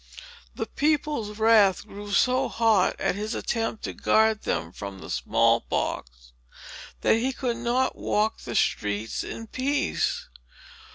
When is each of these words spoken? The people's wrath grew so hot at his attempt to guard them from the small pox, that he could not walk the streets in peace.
The 0.55 0.65
people's 0.65 1.37
wrath 1.37 1.85
grew 1.85 2.11
so 2.11 2.47
hot 2.47 2.99
at 2.99 3.13
his 3.13 3.35
attempt 3.35 3.83
to 3.83 3.93
guard 3.93 4.41
them 4.41 4.71
from 4.71 4.97
the 4.97 5.11
small 5.11 5.61
pox, 5.61 6.31
that 7.01 7.17
he 7.17 7.31
could 7.31 7.57
not 7.57 7.95
walk 7.95 8.39
the 8.39 8.55
streets 8.55 9.23
in 9.23 9.45
peace. 9.45 10.25